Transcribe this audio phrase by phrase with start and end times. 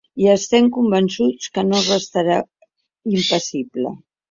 [0.21, 2.39] I estem convençuts que no restarà
[3.21, 3.97] impassible.